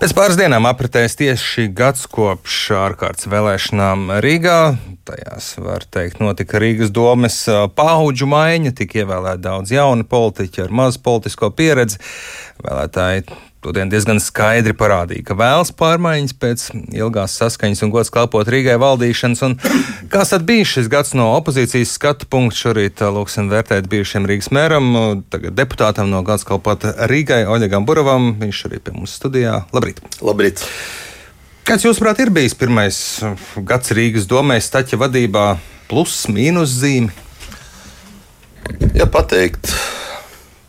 [0.00, 4.54] Pēc pāris dienām apritēs tieši gads kopš ārkārtas vēlēšanām Rīgā.
[5.04, 7.36] Tajās, var teikt, notika Rīgas domes
[7.76, 12.00] paudžu maiņa, tika ievēlēti daudz jaunu politiķu ar mazu politisko pieredzi.
[12.64, 13.26] Vēlētāji
[13.60, 16.62] Todien diezgan skaidri parādīja, ka vēlas pārmaiņas pēc
[16.96, 19.42] ilgās saskaņas un gods kalpot Rīgai valdīšanas.
[19.44, 19.56] Un
[20.12, 22.56] kāds tad bija šis gads no opozīcijas skatu punkta?
[22.60, 24.88] Šorīt lūksim vērtēt bijušiem Rīgas mēram,
[25.28, 28.32] tagad deputātam no gods kalpot Rīgai, Oļegam Buravam.
[28.40, 29.60] Viņš arī pie mums studijā.
[29.76, 30.00] Labrīt!
[30.24, 30.64] Labrīt.
[31.68, 32.96] Kāds jūsuprāt ir bijis pirmais
[33.68, 35.44] gads Rīgas domē staķa vadībā
[35.92, 37.12] plus mīnus zīme?
[38.96, 39.68] Ja pateikt,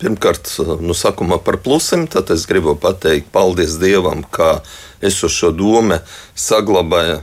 [0.01, 0.49] Pirmkārt,
[0.81, 4.63] nu, sākumā par plusiem, tad es gribu pateikt paldies Dievam, ka
[4.97, 5.99] es uz šo domu
[6.33, 7.19] saglabāju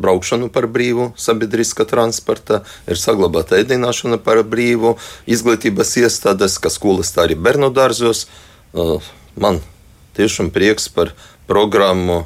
[0.00, 4.94] braukšanu par brīvu, sabiedriskā transporta, ir saglabāta ēdināšana par brīvu,
[5.28, 8.26] izglītības iestādes, kā skolas, tā arī bērnu dārzos.
[9.36, 9.60] Man
[10.16, 11.12] tiešām prieks par
[11.48, 12.24] programmu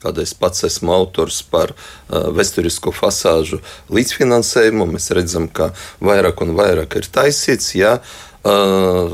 [0.00, 3.60] kad es pats esmu autors par uh, vēsturisko fasāžu
[3.92, 4.88] līdzfinansējumu.
[4.94, 5.70] Mēs redzam, ka
[6.00, 7.74] vairāk un vairāk ir taisīts.
[7.76, 9.12] Ja, uh,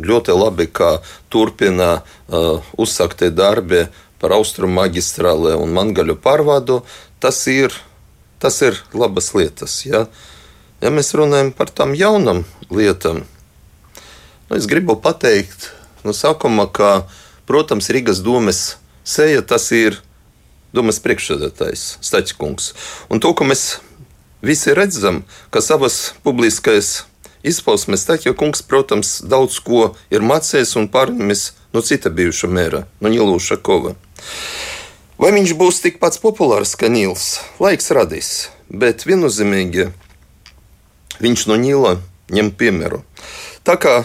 [0.00, 1.00] ļoti labi, ka
[1.32, 3.86] turpina uh, uzsāktie darbi
[4.20, 6.80] par austrumu maģistrāli un mangaļu pārvadu.
[7.20, 7.74] Tas ir,
[8.38, 9.80] tas ir labas lietas.
[9.88, 10.06] Ja.
[10.80, 15.72] ja mēs runājam par tām jaunām lietām, nu, es gribu pateikt
[16.06, 17.08] no sākuma, ka,
[17.48, 18.78] protams, Rīgas domes
[19.10, 19.96] Seja tas ir
[20.70, 22.68] domas priekšsēdētājs Stačkungs.
[23.10, 23.80] Un to, ko mēs
[24.38, 27.00] visi redzam, ka savas publiskais
[27.42, 31.42] izpausmes Stača kungs, protams, daudz ko ir mācījis un pārņemis
[31.74, 33.96] no cita bijuša mēra, no Nīluša Kova.
[35.20, 37.40] Vai viņš būs tikpat populārs kā Nīls?
[37.58, 38.30] Laiks radīs,
[38.70, 39.90] bet viennozīmīgi
[41.20, 41.98] viņš no Nīla
[42.30, 43.02] ņem piemēru.
[43.66, 44.00] Tā kā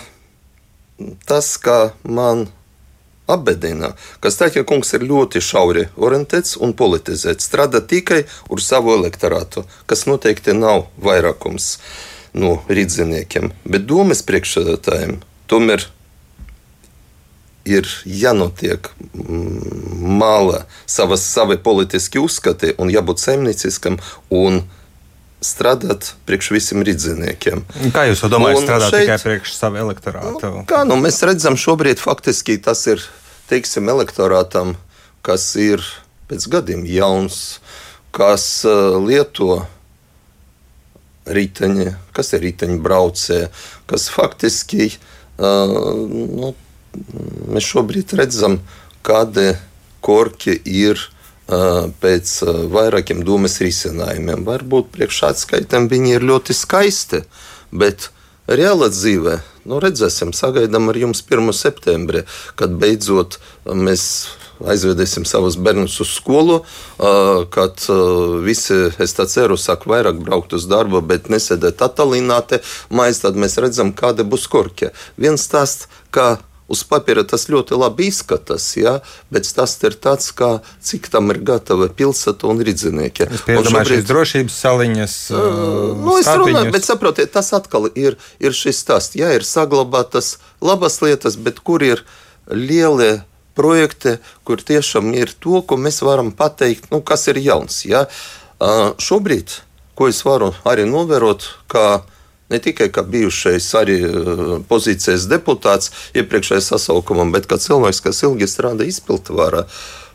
[1.30, 2.48] tas, kā man
[3.28, 8.24] apbedina, ka Stāķa kungs ir ļoti šauri orientēts un politizēts, strādā tikai
[8.54, 11.76] uz savu elektorātu, kas noteikti nav vairākums
[12.36, 15.20] no rīdziniekiem, bet domas priekšsēdētājiem
[15.52, 15.88] tomēr
[17.66, 18.92] ir jānotiek
[20.06, 23.98] mala savas, savi politiski uzskati un jābūt saimnieciskam
[24.30, 24.62] un
[25.46, 27.66] strādāt priekš visiem rīdziniekiem.
[27.94, 30.52] Kā jūs domājat, strādāt šeit, tikai priekš sava elektorāta?
[30.54, 33.04] Nu, kā nu, mēs redzam, šobrīd faktiski tas ir
[33.50, 34.76] teiksim, elektorātam,
[35.26, 35.84] kas ir
[36.30, 37.60] pēc gadiem jauns,
[38.16, 39.66] kas uh, lieto
[41.26, 43.50] riteņi, kas ir riteņbraucēji,
[43.90, 45.74] kas faktiski uh,
[46.06, 46.54] nu,
[47.52, 48.60] mēs šobrīd redzam,
[49.06, 49.54] kādi
[50.06, 52.38] korki ir uh, pēc
[52.74, 54.46] vairākiem domas risinājumiem.
[54.48, 57.26] Varbūt priekšā atskaitam viņi ir ļoti skaisti,
[57.74, 58.10] bet
[58.50, 61.50] reāla dzīve Nu, redzēsim, sagaidām ar jums 1.
[61.58, 62.22] septembrī,
[62.54, 64.04] kad beidzot mēs
[64.62, 66.60] aizvedīsim savus bērnus uz skolu,
[67.52, 67.82] kad
[68.46, 72.62] visi, es tā ceru, sāk vairāk braukt uz darbu, bet nesēdēt atalināti
[72.94, 74.94] maiz, tad mēs redzam, kāda būs korķa.
[75.18, 78.96] Viens stāsts, kā Uz papīra tas ļoti labi izskatās, ja,
[79.30, 83.28] bet tas ir tāds, kā, cik tam ir gatava pilsēta un rīznieki.
[83.30, 85.18] Es domāju, šīs drošības saliņas.
[85.30, 89.18] Uh, nu, es runāju, bet saprotiet, tas atkal ir, ir šis stāsts.
[89.20, 92.02] Jā, ir saglabātas labas lietas, bet kur ir
[92.50, 93.20] lielie
[93.56, 97.84] projekti, kur tiešām ir to, ko mēs varam pateikt, nu, kas ir jauns.
[97.86, 98.08] Ja.
[98.58, 99.54] Uh, šobrīd,
[99.94, 102.02] ko es varu arī novērot, ka
[102.50, 108.50] ne tikai kā bijušais arī eh, pozīcijas deputāts iepriekšējā sasaukumā, bet kā cilvēks, kas ilgi
[108.50, 109.66] strādā izpildvarā.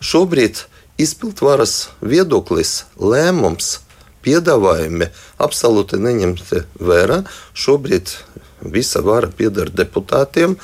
[0.01, 0.65] Šobrīd
[1.01, 3.81] izpildvaras viedoklis, lēmums,
[4.25, 5.09] piedāvājumi
[5.41, 7.23] absolūti neņemti vērā.
[7.57, 8.13] Šobrīd
[8.61, 10.59] visa vara pieder deputātiem,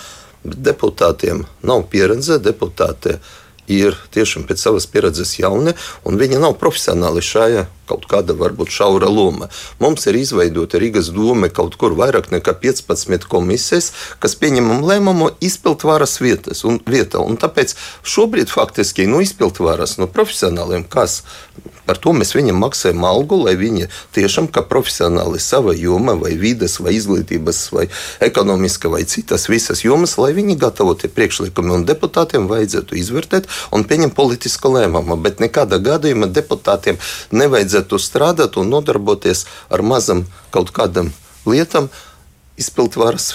[0.44, 3.16] bet deputātiem nav pieredze, deputāti
[3.72, 5.74] ir tiešām pēc savas pieredzes jauni,
[6.06, 9.48] un viņi nav profesionāli šajā kaut kāda varbūt šaura loma.
[9.82, 13.92] Mums ir izveidota Rīgas doma kaut kur vairāk nekā 15 komisijas,
[14.22, 17.22] kas pieņemam lēmumu izpildvaras vietas un vietā.
[17.22, 17.76] Un tāpēc
[18.06, 21.22] šobrīd faktiski no nu, izpildvaras, no profesionāliem, kas
[21.86, 26.80] par to mēs viņiem maksājam algu, lai viņi tiešām kā profesionāli sava joma vai vides
[26.82, 27.86] vai izglītības vai
[28.26, 33.46] ekonomiska vai citas visas jomas, lai viņi gatavotie priekšlikumi un deputātiem vajadzētu izvērtēt
[33.76, 35.18] un pieņemt politisku lēmumu.
[35.22, 36.98] Bet nekādā gadījumā deputātiem
[37.30, 41.12] nevajadzētu vajadzētu strādāt un nodarboties ar mazam kaut kādam
[41.46, 41.88] lietam
[42.56, 43.34] izpildvaras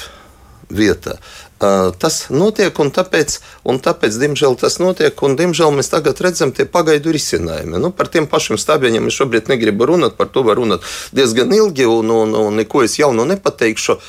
[0.69, 1.19] vietā.
[1.59, 3.39] Tas notiek, un tāpēc,
[3.69, 7.77] un tāpēc, diemžēl, tas notiek, un, diemžēl, mēs tagad redzam tie pagaidu risinājumi.
[7.77, 10.81] Nu, par tiem pašiem stāviem es šobrīd negribu runāt, par to var runāt
[11.13, 13.99] diezgan ilgi, un, un, un neko es jaunu nepateikšu,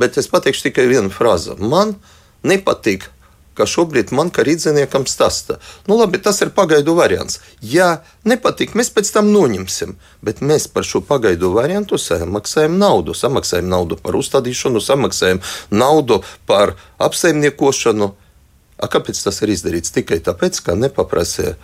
[0.00, 1.58] bet es pateikšu tikai vienu frāzi.
[1.60, 1.98] Man
[2.48, 3.10] nepatīk
[3.58, 5.58] ka šobrīd man kā rīzniekam stāsta.
[5.88, 7.40] Nu, labi, tas ir pagaidu variants.
[7.60, 9.96] Ja nepatīk, mēs pēc tam noņemsim.
[10.24, 13.16] Bet mēs par šo pagaidu variantu samaksājam naudu.
[13.16, 18.12] Samaksājam naudu par uzstādīšanu, samaksājam naudu par apsaimniekošanu.
[18.82, 19.94] A, kāpēc tas ir izdarīts?
[19.94, 21.54] Tikai tāpēc, ka nepaprasīja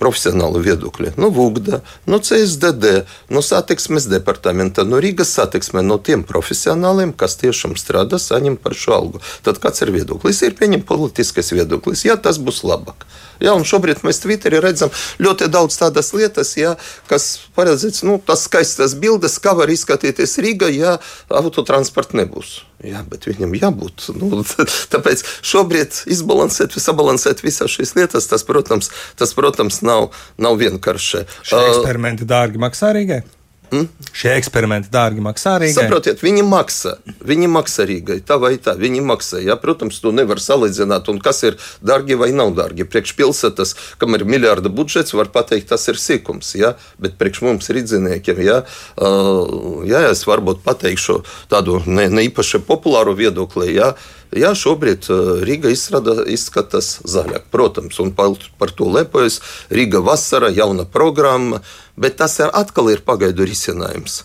[0.00, 1.14] profesionāli viedokļi.
[1.20, 1.80] Nu, VUGDA,
[2.10, 8.56] nu, CSDD, nu, satiksmes departamenta, nu, Rīgas satiksme no tiem profesionāliem, kas tiešām strādā, saņem
[8.60, 9.22] par šo algu.
[9.46, 10.42] Tad kāds ir viedoklis?
[10.46, 12.06] Ir pieņemts politiskais viedoklis.
[12.08, 13.04] Jā, tas būs labāk.
[13.40, 16.74] Ja, šobrīd mēs Twitterī redzam ļoti daudz tādas lietas, ja,
[17.08, 20.98] kas paredzēts, nu, tas skaistas bildes, kā var izskatīties Rīga, ja
[21.28, 22.60] autotransporta nebūs.
[22.86, 24.06] Jā, bet viņam jābūt.
[24.16, 24.44] Nu,
[24.92, 28.88] tāpēc šobrīd izbalansēt, sabalansēt visas šīs lietas, tas, protams,
[29.20, 30.10] tas, protams nav,
[30.40, 31.26] nav vienkārši.
[31.44, 33.20] Šie eksperimenti dārgi maksā Rīgai?
[33.70, 33.86] Mm?
[34.10, 35.76] Šie eksperimenti dārgi maksā Rīgai.
[35.76, 36.96] Saprotiet, viņi maksā.
[37.26, 38.18] Viņi maksā Rīgai.
[38.26, 39.40] Tā vai tā, viņi maksā.
[39.46, 39.54] Ja?
[39.60, 41.10] Protams, to nevar salīdzināt.
[41.12, 42.86] Un kas ir dārgi vai nav dārgi?
[42.90, 46.52] Priekš pilsētas, kam ir miljarda budžets, var pateikt, tas ir sīkums.
[46.58, 46.74] Ja?
[47.02, 48.62] Bet priekš mums rīdziniekiem, ja?
[48.98, 51.20] Uh, ja es varbūt pateikšu
[51.52, 53.70] tādu ne, ne īpaši populāru viedokli.
[53.78, 53.94] Ja?
[54.30, 55.08] Jā, šobrīd
[55.42, 59.40] Rīga izstrādā, izskatās zaļāk, protams, un par, to lepojas.
[59.74, 61.58] Rīga vasara, jauna programma,
[61.98, 64.22] bet tas ir atkal ir pagaidu risinājums.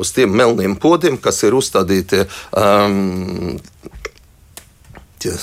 [0.00, 2.22] Uz tiem melniem podiem, kas ir uzstādīti
[2.56, 3.58] um,
[5.20, 5.36] tie,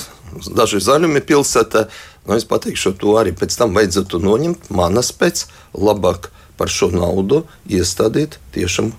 [0.58, 1.86] daži zaļumi pilsētā,
[2.26, 4.72] nu, es pateikšu, to arī pēc tam vajadzētu noņemt.
[4.74, 5.46] Manas pēc
[5.78, 8.96] labāk par šo naudu iestādīt tiešām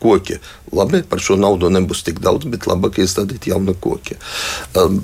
[0.00, 0.40] koki.
[0.76, 4.18] Labi, par šo naudu nebūs tik daudz, bet labāk iestādīt jaunu koki.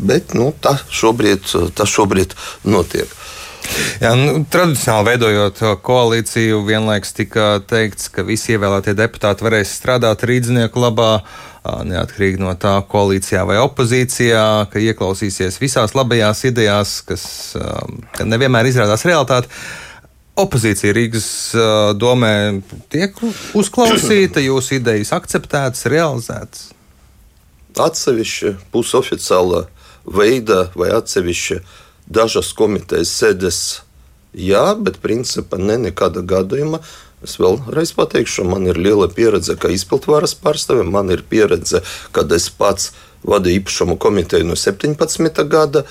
[0.07, 2.37] Bet nu, tas šobrīd, tā šobrīd
[2.69, 3.11] notiek.
[3.99, 10.83] Jā, nu, tradicionāli veidojot koalīciju, vienlaikus tika teikts, ka visi ievēlētie deputāti varēs strādāt rīznieku
[10.83, 11.11] labā,
[11.67, 17.27] neatkarīgi no tā, koalīcijā vai opozīcijā, ka ieklausīsies visās labajās idejās, kas
[18.23, 19.51] nevienmēr izrādās realitāte
[20.37, 21.29] opozīcija Rīgas
[21.99, 22.33] domē
[22.93, 23.17] tiek
[23.57, 26.69] uzklausīta, jūsu idejas akceptētas, realizētas?
[27.77, 29.67] Atsevišķi pusoficiālā
[30.07, 31.61] veidā vai atsevišķi
[32.07, 33.59] dažas komitejas sēdes,
[34.37, 36.81] jā, bet principā ne nekāda gadījuma.
[37.25, 41.81] Es vēlreiz pateikšu, man ir liela pieredze kā izpildvaras pārstāvim, man ir pieredze,
[42.15, 42.93] kad es pats
[43.27, 45.43] vadīju īpašumu komiteju no 17.
[45.51, 45.87] gada.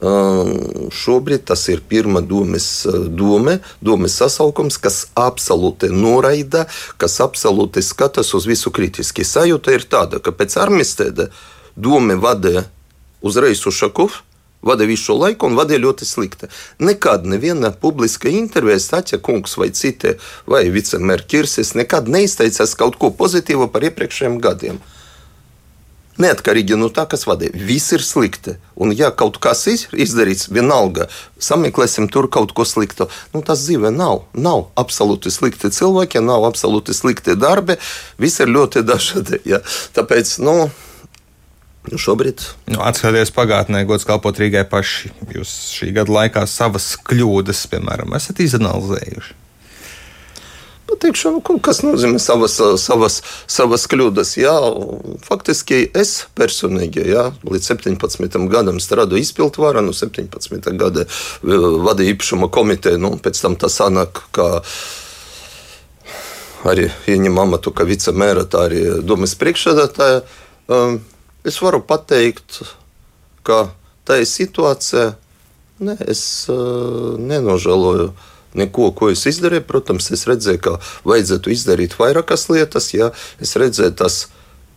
[0.00, 6.64] Šobrīd tas ir pirmā domes, dome, domes sasaukums, kas absolūti noraida,
[6.96, 9.26] kas absolūti skatās uz visu kritiski.
[9.28, 11.28] Sajūta ir tāda, ka pēc armistēda
[11.76, 12.64] dome vadīja
[13.20, 14.22] uzreiz Ušakovs,
[14.62, 16.48] Vada visu laiku un vadīja ļoti slikti.
[16.84, 23.08] Nekad neviena publiska intervija, Staķa kungs vai citi, vai vicemēra Kirsis, nekad neizteicās kaut ko
[23.16, 24.82] pozitīvu par iepriekšējiem gadiem.
[26.20, 27.54] Neatkarīgi no tā, kas vadīja.
[27.54, 28.56] Viss ir slikti.
[28.80, 31.06] Un, ja kaut kas ir izdarīts, vienalga,
[31.40, 33.06] sameklēsim tur kaut ko sliktu.
[33.32, 34.26] Nu, tas dzīve nav.
[34.34, 37.78] Nav absolūti slikti cilvēki, nav absolūti slikti darbi.
[38.20, 39.42] Viss ir ļoti dažādi.
[39.48, 39.62] Ja?
[39.96, 40.70] Tāpēc, nu,
[41.88, 42.42] Nu, šobrīd.
[42.68, 48.42] Nu, Atskatoties pagātnē, gods kalpot Rīgai paši, jūs šī gada laikā savas kļūdas, piemēram, esat
[48.44, 49.39] izanalizējuši.
[50.90, 53.20] Pateikšu, nu, kas nozīmē savas, savas,
[53.50, 54.34] savas kļūdas.
[54.40, 54.54] Jā,
[55.24, 61.06] faktiski es personīgi jā, līdz 17 gadam strādāju izpildvarā, no 17 gada
[61.42, 64.50] vadīju īpašuma komiteju, nu, pēc tam tas sanāk, ka
[66.70, 70.26] arī ieņem amatu kā vicemēra, tā arī domas priekšsēdētāja.
[70.70, 71.00] Um,
[71.40, 72.60] Es varu pateikt,
[73.48, 73.70] ka
[74.04, 75.14] tā ir situācija.
[75.80, 78.10] Ne, es uh, nenožēloju
[78.58, 79.66] neko, ko es izdarīju.
[79.68, 80.76] Protams, es redzēju, ka
[81.08, 82.92] vajadzētu izdarīt vairākas lietas.
[82.96, 83.10] Jā.
[83.42, 84.22] Es redzēju, tas,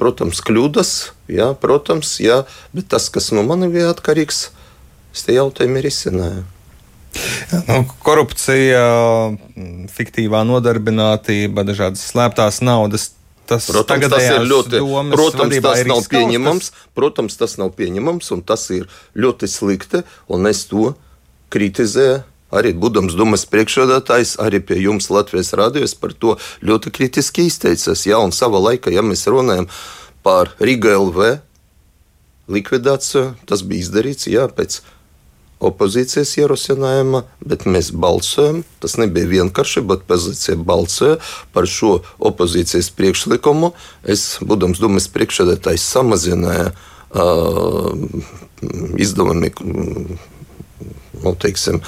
[0.01, 0.93] protams, kļūdas,
[1.31, 2.43] jā, protams, jā,
[2.75, 4.45] bet tas, kas no manis bija atkarīgs,
[5.13, 6.45] es te jautājumu ir izcināju.
[7.67, 8.85] Nu, korupcija,
[9.93, 13.11] fiktīvā nodarbinātība, dažādas slēptās naudas
[13.43, 14.79] Tas, protams, tas ir ļoti,
[15.11, 18.85] protams, tas nav izskaus, pieņemams, protams, tas nav pieņemams, un tas ir
[19.19, 20.93] ļoti slikti, un es to
[21.51, 22.21] kritizēju.
[22.53, 28.05] Arī būdams Dumas priekšsēdētājs, arī pie jums Latvijas rādījos par to ļoti kritiski izteicās.
[28.05, 29.69] Jā, un savā laikā, ja mēs runājam
[30.25, 31.37] par Riga LV
[32.53, 34.81] likvidāciju, tas bija izdarīts jā, pēc
[35.63, 38.63] opozīcijas ierosinājuma, bet mēs balsojam.
[38.83, 41.19] Tas nebija vienkārši, bet opozīcija balsoja
[41.55, 43.71] par šo opozīcijas priekšlikumu.
[44.03, 47.95] Es, būdams Dumas priekšsēdētājs, samazināju uh,
[48.99, 49.53] izdevumi
[51.23, 51.79] nu, teiksim,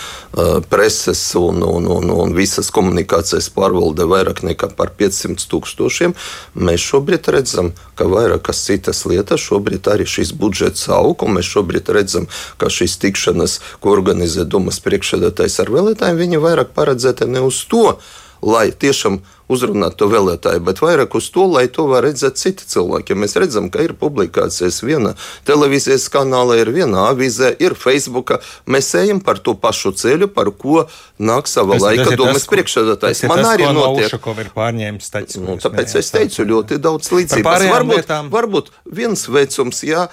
[0.69, 6.15] preses un, un, un, un visas komunikācijas pārvalde vairāk nekā par 500 tūkstošiem.
[6.55, 11.91] Mēs šobrīd redzam, ka vairākas citas lietas šobrīd arī šis budžets aug, un mēs šobrīd
[11.95, 12.29] redzam,
[12.61, 17.97] ka šīs tikšanas, ko organizē Dumas priekšsēdētājs ar vēlētājiem, viņi vairāk paredzēta ne uz to,
[18.45, 23.13] lai tiešām uzrunāt to vēlētāju, bet vairāk uz to, lai to var redzēt citi cilvēki.
[23.13, 25.13] Ja mēs redzam, ka ir publikācijas viena
[25.47, 28.35] televīzijas kanālā, ir viena avīzē, ir Facebook,
[28.69, 30.85] mēs ejam par to pašu ceļu, par ko
[31.21, 33.23] nāk sava tas, laika domas priekšsēdētājs.
[33.29, 34.15] Man tas, arī notiek.
[34.45, 37.67] Ir pārņēmis taču, nu, tāpēc es teicu ļoti daudz līdzības.
[37.75, 38.29] Varbūt, lietām.
[38.33, 40.07] varbūt viens veicums, jā,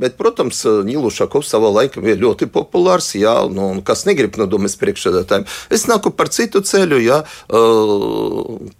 [0.00, 5.46] bet, protams, Nilušakovs savā laikā bija ļoti populārs, jā, nu, kas negrib no domas priekšsēdētājiem.
[5.74, 7.20] Es nāku par citu ceļu, jā,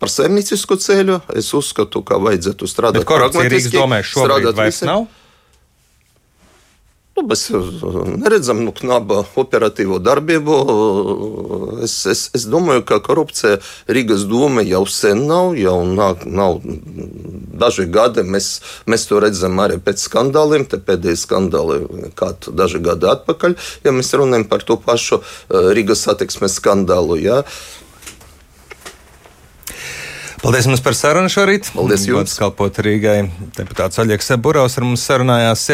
[0.02, 1.20] par saimniecisku ceļu.
[1.36, 3.80] Es uzskatu, ka vajadzētu strādāt pragmatiski.
[4.12, 4.92] Strādāt visiem.
[4.92, 5.06] Nav?
[7.16, 7.46] Nu, mēs
[8.20, 10.56] neredzam nu, knaba operatīvo darbību.
[11.86, 13.56] Es, es, es domāju, ka korupcija
[13.88, 16.58] Rīgas doma jau sen nav, jau nav, nav
[17.56, 18.26] daži gadi.
[18.28, 18.50] Mēs,
[18.84, 23.56] mēs to redzam arī pēc skandāliem, te pēdējie skandāli kādu daži gadi atpakaļ,
[23.88, 27.16] ja mēs runājam par to pašu eh, Rīgas satiksmes skandālu.
[27.24, 27.40] Ja.
[30.42, 31.70] Paldies jums par sarunu šorīt.
[31.74, 32.34] Paldies jums.
[32.36, 33.16] Kalpot Rīgai
[33.56, 35.64] deputāts Aļeks Burovs ar mums sarunājās.